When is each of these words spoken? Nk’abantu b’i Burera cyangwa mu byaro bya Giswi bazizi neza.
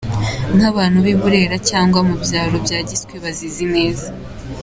Nk’abantu 0.55 0.97
b’i 1.05 1.15
Burera 1.19 1.57
cyangwa 1.69 1.99
mu 2.07 2.15
byaro 2.23 2.55
bya 2.65 2.77
Giswi 2.87 3.15
bazizi 3.23 3.65
neza. 3.75 4.07